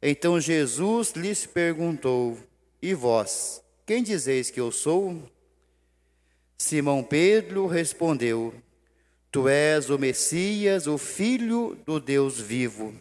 [0.00, 2.38] Então Jesus lhes perguntou:
[2.80, 5.20] E vós, quem dizeis que eu sou?
[6.56, 8.54] Simão Pedro respondeu:
[9.30, 12.94] Tu és o Messias, o Filho do Deus vivo.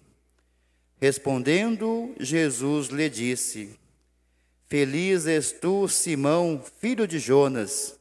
[1.00, 3.78] Respondendo, Jesus lhe disse:
[4.68, 7.98] Feliz és tu, Simão, filho de Jonas,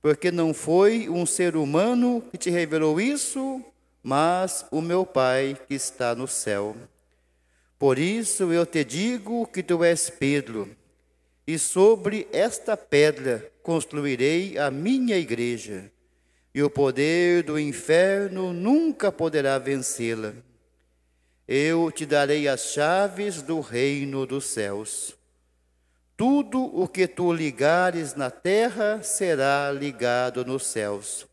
[0.00, 3.64] porque não foi um ser humano que te revelou isso,
[4.02, 6.76] mas o meu Pai que está no céu.
[7.78, 10.68] Por isso eu te digo que tu és Pedro,
[11.46, 15.88] e sobre esta pedra construirei a minha igreja,
[16.52, 20.34] e o poder do inferno nunca poderá vencê-la.
[21.46, 25.16] Eu te darei as chaves do reino dos céus.
[26.16, 31.27] Tudo o que tu ligares na terra será ligado nos céus.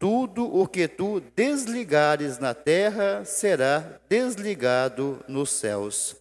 [0.00, 6.16] Tudo o que tu desligares na terra será desligado nos céus.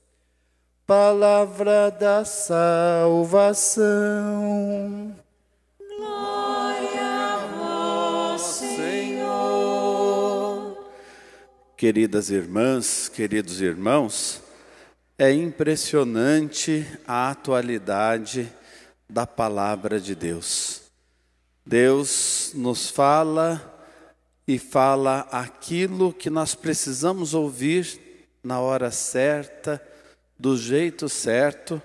[0.86, 3.86] Palavra da salvação.
[5.80, 9.30] Glória a vós, Senhor.
[11.78, 14.42] Queridas irmãs, queridos irmãos,
[15.18, 18.52] é impressionante a atualidade
[19.10, 20.89] da palavra de Deus.
[21.70, 23.80] Deus nos fala
[24.48, 29.80] e fala aquilo que nós precisamos ouvir na hora certa,
[30.36, 31.80] do jeito certo,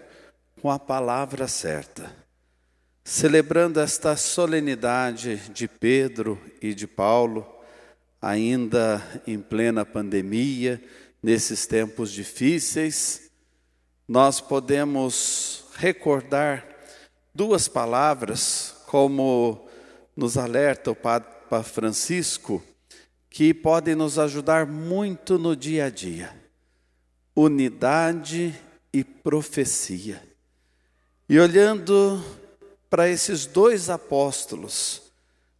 [0.62, 2.10] com a palavra certa.
[3.04, 7.46] Celebrando esta solenidade de Pedro e de Paulo,
[8.22, 10.82] ainda em plena pandemia,
[11.22, 13.30] nesses tempos difíceis,
[14.08, 16.66] nós podemos recordar
[17.34, 19.63] duas palavras, como
[20.16, 22.62] nos alerta o Papa Francisco,
[23.28, 26.34] que podem nos ajudar muito no dia a dia:
[27.34, 28.54] unidade
[28.92, 30.22] e profecia.
[31.28, 32.22] E olhando
[32.88, 35.02] para esses dois apóstolos,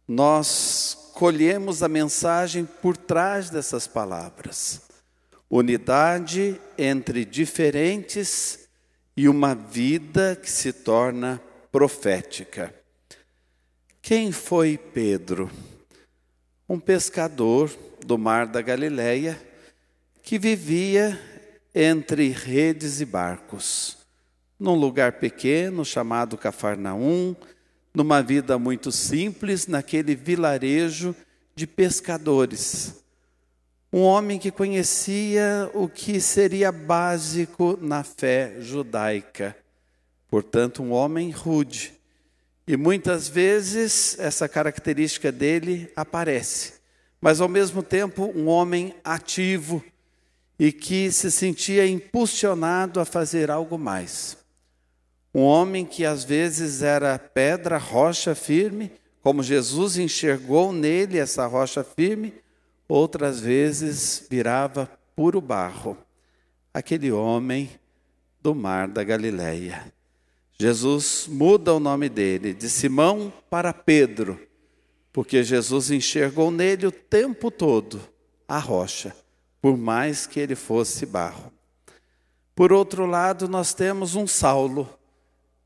[0.07, 4.81] nós colhemos a mensagem por trás dessas palavras.
[5.49, 8.67] Unidade entre diferentes
[9.17, 12.73] e uma vida que se torna profética.
[14.07, 15.49] Quem foi Pedro?
[16.69, 19.41] Um pescador do mar da Galileia
[20.21, 21.19] que vivia
[21.73, 23.97] entre redes e barcos,
[24.59, 27.35] num lugar pequeno chamado Cafarnaum,
[27.95, 31.15] numa vida muito simples, naquele vilarejo
[31.55, 33.03] de pescadores.
[33.91, 39.57] Um homem que conhecia o que seria básico na fé judaica,
[40.29, 41.95] portanto, um homem rude.
[42.67, 46.73] E muitas vezes essa característica dele aparece,
[47.21, 49.83] mas ao mesmo tempo um homem ativo
[50.57, 54.37] e que se sentia impulsionado a fazer algo mais.
[55.33, 61.83] Um homem que às vezes era pedra, rocha firme, como Jesus enxergou nele essa rocha
[61.83, 62.33] firme,
[62.87, 65.97] outras vezes virava puro barro.
[66.73, 67.69] Aquele homem
[68.41, 69.94] do mar da Galileia.
[70.57, 74.39] Jesus muda o nome dele de Simão para Pedro,
[75.11, 78.01] porque Jesus enxergou nele o tempo todo
[78.47, 79.13] a rocha,
[79.61, 81.51] por mais que ele fosse barro.
[82.55, 84.87] Por outro lado, nós temos um Saulo,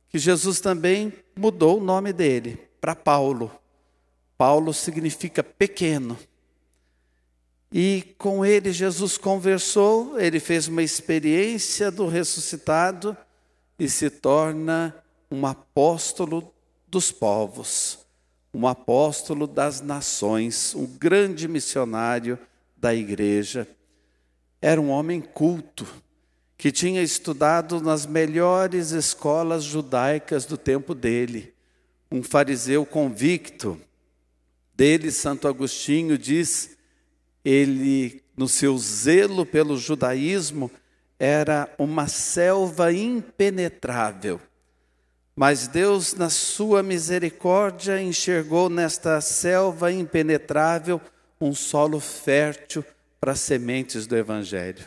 [0.10, 3.52] que Jesus também mudou o nome dele para Paulo.
[4.36, 6.18] Paulo significa pequeno.
[7.72, 13.16] E com ele Jesus conversou, ele fez uma experiência do ressuscitado
[13.80, 14.94] e se torna
[15.32, 16.54] um apóstolo
[16.88, 18.00] dos povos,
[18.54, 22.38] um apóstolo das nações, um grande missionário
[22.76, 23.68] da igreja.
[24.62, 25.88] Era um homem culto,
[26.58, 31.54] que tinha estudado nas melhores escolas judaicas do tempo dele.
[32.12, 33.80] um fariseu convicto.
[34.74, 36.76] Dele, Santo Agostinho diz,
[37.46, 40.72] ele, no seu zelo pelo judaísmo,
[41.20, 44.40] era uma selva impenetrável.
[45.36, 51.00] Mas Deus, na sua misericórdia, enxergou nesta selva impenetrável
[51.40, 52.84] um solo fértil
[53.20, 54.86] para sementes do Evangelho.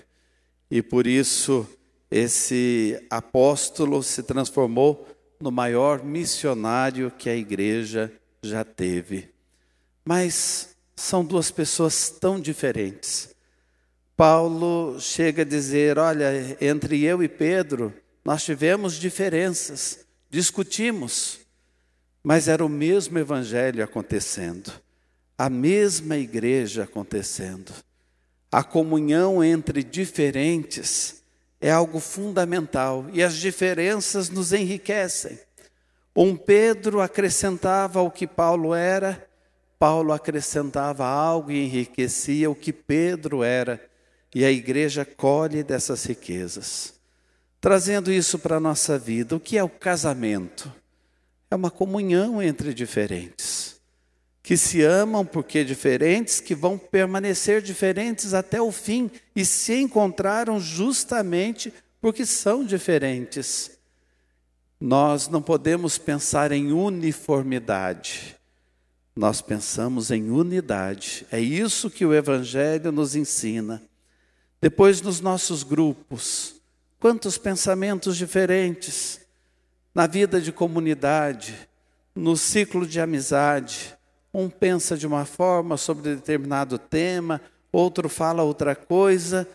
[0.71, 1.67] E por isso,
[2.11, 5.07] esse apóstolo se transformou
[5.41, 8.13] no maior missionário que a igreja
[8.43, 9.31] já teve.
[10.05, 13.35] Mas são duas pessoas tão diferentes.
[14.17, 17.93] Paulo chega a dizer: Olha, entre eu e Pedro,
[18.25, 20.01] nós tivemos diferenças,
[20.31, 21.41] discutimos,
[22.23, 24.73] mas era o mesmo evangelho acontecendo,
[25.37, 27.73] a mesma igreja acontecendo.
[28.51, 31.23] A comunhão entre diferentes
[31.61, 35.39] é algo fundamental e as diferenças nos enriquecem.
[36.15, 39.27] Um Pedro acrescentava o que Paulo era,
[39.79, 43.81] Paulo acrescentava algo e enriquecia o que Pedro era,
[44.35, 46.95] e a igreja colhe dessas riquezas.
[47.61, 50.73] Trazendo isso para a nossa vida, o que é o casamento?
[51.51, 53.73] É uma comunhão entre diferentes
[54.43, 60.59] que se amam porque diferentes, que vão permanecer diferentes até o fim e se encontraram
[60.59, 63.71] justamente porque são diferentes.
[64.81, 68.37] Nós não podemos pensar em uniformidade.
[69.15, 71.25] Nós pensamos em unidade.
[71.31, 73.81] É isso que o Evangelho nos ensina.
[74.63, 76.55] Depois, nos nossos grupos,
[77.01, 79.21] quantos pensamentos diferentes
[79.93, 81.69] na vida de comunidade,
[82.15, 83.99] no ciclo de amizade,
[84.33, 87.41] um pensa de uma forma sobre determinado tema,
[87.73, 89.49] outro fala outra coisa.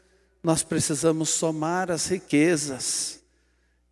[0.44, 3.22] Nós precisamos somar as riquezas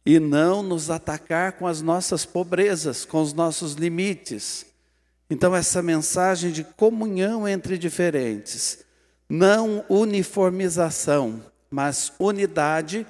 [0.06, 4.66] e não nos atacar com as nossas pobrezas, com os nossos limites.
[5.30, 8.85] Então, essa mensagem de comunhão entre diferentes,
[9.30, 13.06] não uniformização, mas unidade,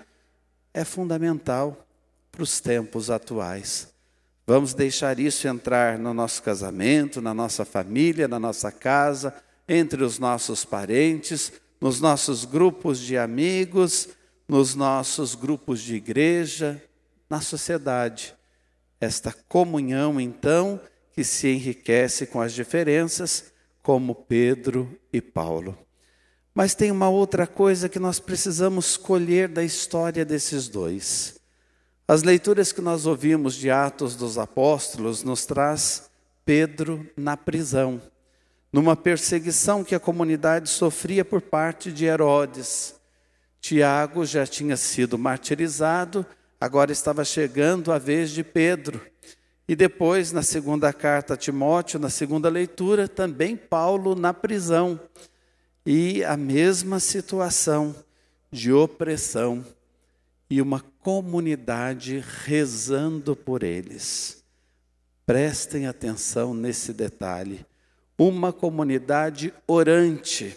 [0.74, 1.88] é fundamental
[2.32, 3.94] para os tempos atuais.
[4.48, 9.34] Vamos deixar isso entrar no nosso casamento, na nossa família, na nossa casa,
[9.68, 11.52] entre os nossos parentes,
[11.82, 14.10] nos nossos grupos de amigos,
[14.48, 16.82] nos nossos grupos de igreja,
[17.30, 18.36] na sociedade.
[19.02, 20.80] Esta comunhão, então,
[21.12, 23.52] que se enriquece com as diferenças,
[23.82, 25.85] como Pedro e Paulo.
[26.56, 31.36] Mas tem uma outra coisa que nós precisamos colher da história desses dois.
[32.07, 36.10] As leituras que nós ouvimos de Atos dos Apóstolos nos traz
[36.46, 38.02] Pedro na prisão,
[38.72, 42.96] numa perseguição que a comunidade sofria por parte de Herodes.
[43.60, 46.25] Tiago já tinha sido martirizado,
[46.62, 49.01] agora estava chegando a vez de Pedro.
[49.68, 54.98] E depois, na segunda carta a Timóteo, na segunda leitura, também Paulo na prisão.
[55.86, 57.96] E a mesma situação
[58.52, 59.64] de opressão
[60.50, 64.44] e uma comunidade rezando por eles.
[65.26, 67.66] Prestem atenção nesse detalhe.
[68.18, 70.56] Uma comunidade orante,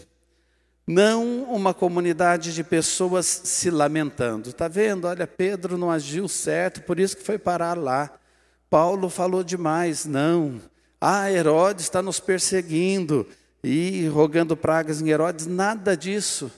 [0.87, 4.49] não uma comunidade de pessoas se lamentando.
[4.49, 5.07] Está vendo?
[5.07, 8.11] Olha, Pedro não agiu certo, por isso que foi parar lá.
[8.71, 10.05] Paulo falou demais.
[10.07, 10.61] Não.
[11.01, 13.27] Ah, Herodes está nos perseguindo
[13.63, 15.47] e rogando pragas em Herodes.
[15.47, 16.51] Nada disso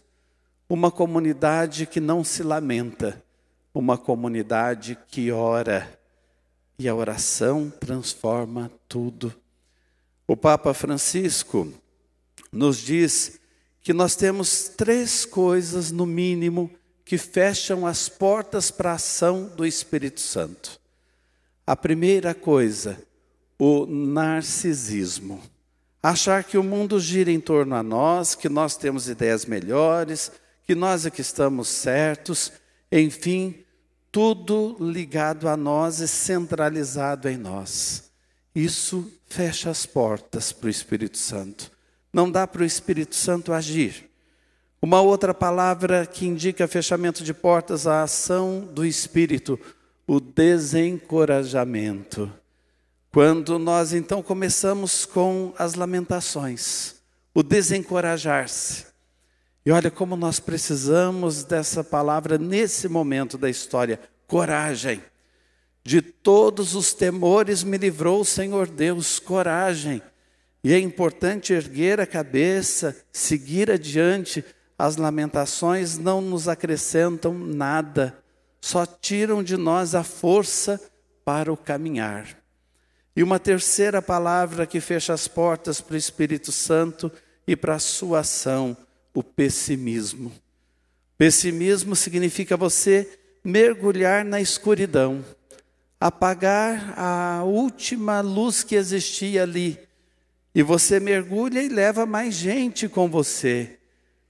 [0.71, 3.21] uma comunidade que não se lamenta,
[3.75, 5.99] uma comunidade que ora.
[6.79, 9.35] E a oração transforma tudo.
[10.29, 11.73] O Papa Francisco
[12.53, 13.41] nos diz
[13.83, 16.71] que nós temos três coisas, no mínimo,
[17.05, 20.81] que fecham as portas para a ação do Espírito Santo.
[21.67, 22.97] A primeira coisa,
[23.59, 25.43] o narcisismo.
[26.03, 30.33] Achar que o mundo gira em torno a nós, que nós temos ideias melhores,
[30.65, 32.51] que nós é que estamos certos,
[32.91, 33.63] enfim,
[34.11, 38.11] tudo ligado a nós e centralizado em nós.
[38.55, 41.71] Isso fecha as portas para o Espírito Santo.
[42.13, 44.09] Não dá para o Espírito Santo agir.
[44.83, 49.61] Uma outra palavra que indica fechamento de portas à ação do Espírito,
[50.07, 52.33] o desencorajamento.
[53.13, 56.95] Quando nós então começamos com as lamentações,
[57.35, 58.87] o desencorajar-se.
[59.67, 63.99] E olha como nós precisamos dessa palavra nesse momento da história:
[64.29, 65.03] coragem.
[65.83, 70.01] De todos os temores me livrou o Senhor Deus, coragem.
[70.63, 74.45] E é importante erguer a cabeça, seguir adiante.
[74.79, 78.17] As lamentações não nos acrescentam nada,
[78.61, 80.81] só tiram de nós a força
[81.25, 82.40] para o caminhar.
[83.21, 87.13] E uma terceira palavra que fecha as portas para o Espírito Santo
[87.47, 88.75] e para a sua ação,
[89.13, 90.33] o pessimismo.
[91.19, 93.07] Pessimismo significa você
[93.45, 95.23] mergulhar na escuridão,
[96.01, 99.79] apagar a última luz que existia ali.
[100.55, 103.79] E você mergulha e leva mais gente com você.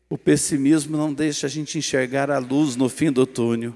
[0.08, 3.72] O pessimismo não deixa a gente enxergar a luz no fim do túnel.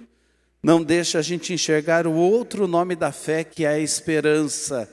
[0.60, 4.90] Não deixa a gente enxergar o outro nome da fé, que é a esperança.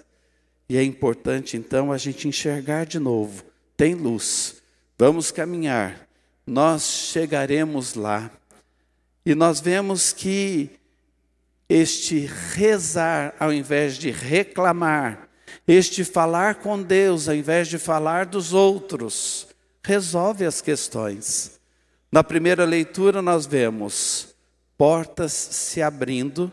[0.72, 3.44] E é importante então a gente enxergar de novo.
[3.75, 4.62] Tem luz.
[4.98, 6.08] Vamos caminhar.
[6.48, 8.32] Nós chegaremos lá.
[9.25, 10.70] E nós vemos que
[11.68, 15.28] este rezar ao invés de reclamar,
[15.68, 19.48] este falar com Deus ao invés de falar dos outros,
[19.84, 21.60] resolve as questões.
[22.10, 24.34] Na primeira leitura, nós vemos
[24.78, 26.50] portas se abrindo,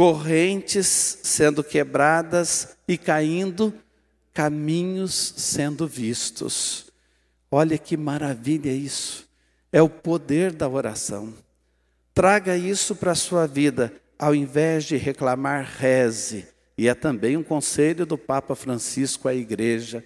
[0.00, 3.70] correntes sendo quebradas e caindo,
[4.32, 6.90] caminhos sendo vistos.
[7.50, 9.28] Olha que maravilha isso!
[9.70, 11.34] É o poder da oração.
[12.14, 16.48] Traga isso para a sua vida, ao invés de reclamar, reze.
[16.78, 20.02] E é também um conselho do Papa Francisco à igreja.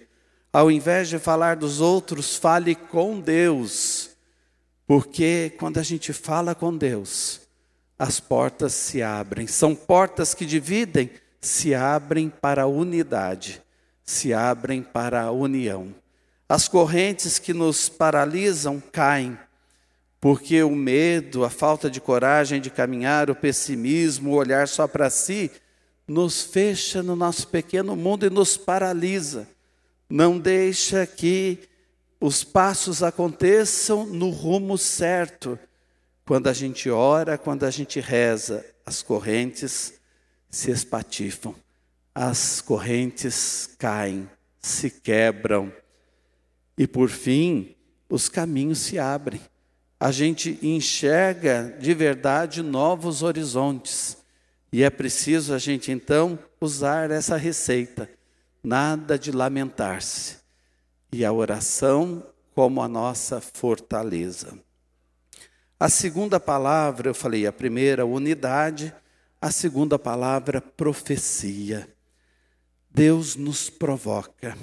[0.51, 4.09] Ao invés de falar dos outros, fale com Deus.
[4.85, 7.44] Porque quando a gente fala com Deus,
[7.97, 9.47] as portas se abrem.
[9.47, 11.09] São portas que dividem,
[11.41, 13.61] se abrem para a unidade,
[14.03, 15.93] se abrem para a união.
[16.47, 19.37] As correntes que nos paralisam caem
[20.25, 25.07] porque o medo, a falta de coragem de caminhar, o pessimismo, o olhar só para
[25.07, 25.51] si,
[26.07, 29.47] nos fecha no nosso pequeno mundo e nos paralisa.
[30.09, 31.59] Não deixa que
[32.19, 35.59] os passos aconteçam no rumo certo.
[36.25, 39.93] Quando a gente ora, quando a gente reza, as correntes
[40.49, 41.53] se espatifam,
[42.13, 44.29] as correntes caem,
[44.59, 45.71] se quebram
[46.77, 47.75] e, por fim,
[48.09, 49.41] os caminhos se abrem
[49.99, 54.17] a gente enxerga de verdade novos horizontes.
[54.71, 58.09] E é preciso a gente então usar essa receita,
[58.63, 60.37] nada de lamentar-se.
[61.11, 64.53] E a oração como a nossa fortaleza.
[65.79, 68.93] A segunda palavra, eu falei, a primeira, unidade,
[69.41, 71.87] a segunda palavra, profecia.
[72.89, 74.57] Deus nos provoca,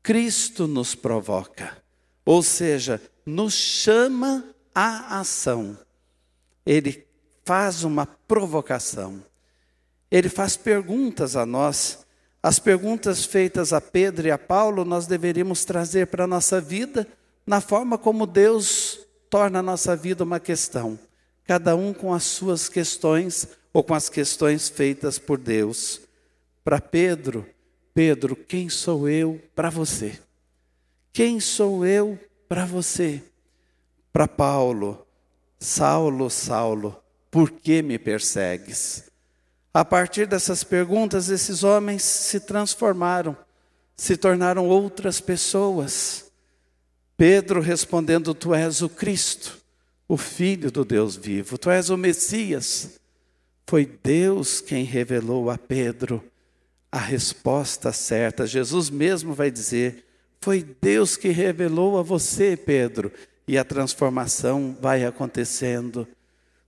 [0.00, 1.76] Cristo nos provoca.
[2.24, 5.76] Ou seja, nos chama à ação.
[6.64, 7.04] Ele
[7.44, 9.22] faz uma provocação.
[10.10, 12.06] Ele faz perguntas a nós.
[12.42, 17.08] As perguntas feitas a Pedro e a Paulo nós deveríamos trazer para a nossa vida
[17.46, 20.98] na forma como Deus torna a nossa vida uma questão.
[21.44, 26.00] Cada um com as suas questões ou com as questões feitas por Deus.
[26.64, 27.46] Para Pedro,
[27.94, 30.18] Pedro, quem sou eu para você?
[31.12, 32.18] Quem sou eu
[32.48, 33.22] para você,
[34.12, 35.06] para Paulo,
[35.58, 39.04] Saulo, Saulo, por que me persegues?
[39.74, 43.36] A partir dessas perguntas, esses homens se transformaram,
[43.96, 46.27] se tornaram outras pessoas.
[47.18, 49.58] Pedro respondendo: Tu és o Cristo,
[50.06, 53.00] o Filho do Deus vivo, tu és o Messias.
[53.66, 56.24] Foi Deus quem revelou a Pedro
[56.90, 58.46] a resposta certa.
[58.46, 60.06] Jesus mesmo vai dizer:
[60.40, 63.12] foi Deus que revelou a você, Pedro,
[63.48, 66.06] e a transformação vai acontecendo.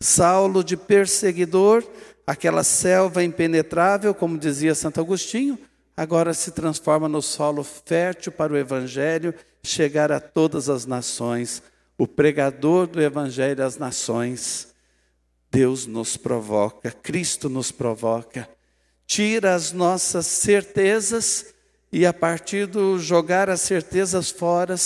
[0.01, 1.85] Saulo de perseguidor,
[2.27, 5.57] aquela selva impenetrável, como dizia Santo Agostinho,
[5.97, 11.63] agora se transforma no solo fértil para o evangelho chegar a todas as nações,
[11.99, 14.69] o pregador do evangelho às nações.
[15.51, 18.49] Deus nos provoca, Cristo nos provoca,
[19.07, 21.55] tira as nossas certezas
[21.93, 24.77] e a partir do jogar as certezas fora,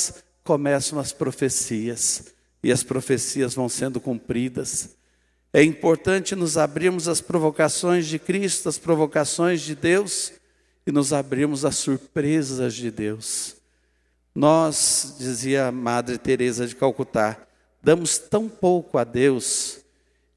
[0.43, 2.33] começam as profecias.
[2.63, 4.97] E as profecias vão sendo cumpridas.
[5.53, 10.33] É importante nos abrirmos às provocações de Cristo, às provocações de Deus,
[10.87, 13.57] e nos abrirmos às surpresas de Deus.
[14.35, 17.47] Nós, dizia a Madre Teresa de Calcutá,
[17.81, 19.85] damos tão pouco a Deus,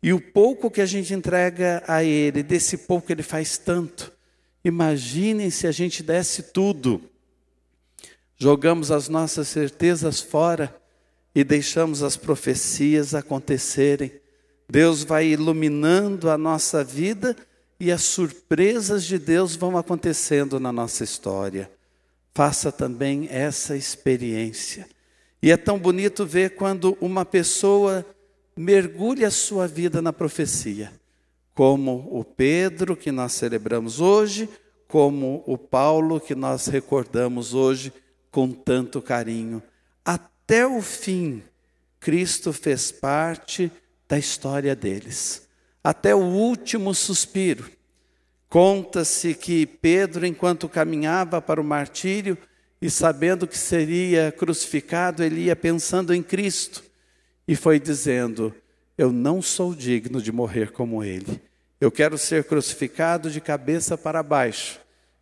[0.03, 4.13] e o pouco que a gente entrega a Ele, desse pouco Ele faz tanto.
[4.63, 7.01] Imaginem se a gente desse tudo.
[8.37, 10.75] Jogamos as nossas certezas fora
[11.33, 14.11] e deixamos as profecias acontecerem.
[14.69, 17.35] Deus vai iluminando a nossa vida
[17.79, 21.71] e as surpresas de Deus vão acontecendo na nossa história.
[22.38, 24.88] Faça também essa experiência.
[25.41, 28.06] E é tão bonito ver quando uma pessoa
[28.56, 30.91] mergulha a sua vida na profecia
[31.58, 34.48] como o Pedro que nós celebramos hoje,
[34.88, 37.91] como o Paulo que nós recordamos hoje
[38.29, 39.63] com tanto carinho.
[40.06, 41.41] Até o fim,
[42.00, 43.72] Cristo fez parte
[44.08, 45.48] da história deles,
[45.84, 47.67] até o último suspiro.
[48.49, 52.37] Conta-se que Pedro, enquanto caminhava para o martírio
[52.81, 56.83] e sabendo que seria crucificado, ele ia pensando em Cristo
[57.47, 58.53] e foi dizendo:
[58.97, 61.41] Eu não sou digno de morrer como ele.
[61.79, 64.79] Eu quero ser crucificado de cabeça para baixo.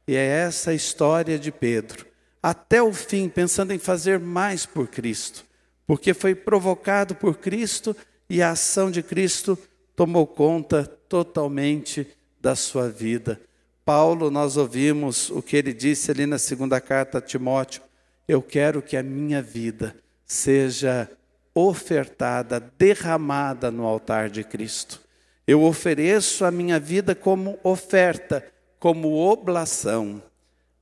[0.07, 2.05] E é essa a história de Pedro,
[2.41, 5.43] até o fim, pensando em fazer mais por Cristo,
[5.87, 7.95] porque foi provocado por Cristo
[8.29, 9.57] e a ação de Cristo
[9.95, 12.07] tomou conta totalmente
[12.45, 13.41] da sua vida.
[13.83, 17.81] Paulo, nós ouvimos o que ele disse ali na segunda carta a Timóteo:
[18.27, 21.09] Eu quero que a minha vida seja
[21.55, 25.01] ofertada, derramada no altar de Cristo.
[25.47, 28.45] Eu ofereço a minha vida como oferta,
[28.79, 30.21] como oblação.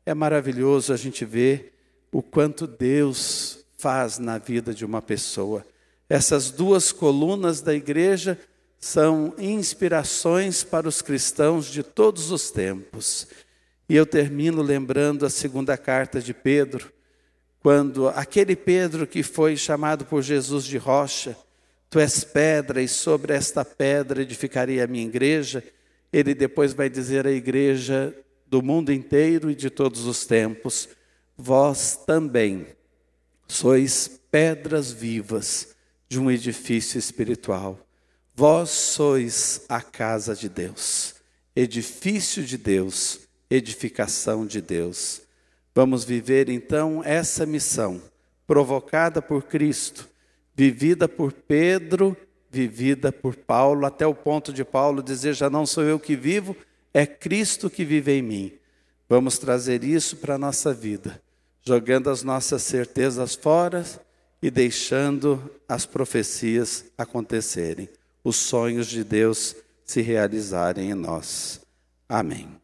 [0.05, 1.72] É maravilhoso a gente ver
[2.12, 5.65] o quanto Deus faz na vida de uma pessoa.
[6.10, 8.38] Essas duas colunas da igreja
[8.84, 13.25] são inspirações para os cristãos de todos os tempos.
[13.88, 16.92] E eu termino lembrando a segunda carta de Pedro,
[17.62, 21.34] quando aquele Pedro que foi chamado por Jesus de rocha,
[21.90, 25.63] tu és pedra e sobre esta pedra edificarei a minha igreja,
[26.12, 28.13] ele depois vai dizer à igreja
[28.48, 30.90] do mundo inteiro e de todos os tempos:
[31.38, 32.68] vós também
[33.48, 35.74] sois pedras vivas
[36.10, 37.80] de um edifício espiritual.
[38.36, 41.13] Vós sois a casa de Deus,
[41.56, 45.22] edifício de Deus, edificação de Deus.
[45.75, 48.02] Vamos viver então essa missão,
[48.48, 50.10] provocada por Cristo,
[50.56, 52.18] vivida por Pedro,
[52.50, 56.56] vivida por Paulo, até o ponto de Paulo dizer: já não sou eu que vivo,
[56.92, 58.54] é Cristo que vive em mim.
[59.08, 61.22] Vamos trazer isso para a nossa vida,
[61.62, 63.86] jogando as nossas certezas fora
[64.41, 67.88] e deixando as profecias acontecerem
[68.23, 71.62] os sonhos de Deus se realizarem em nós.
[72.07, 72.62] Amém.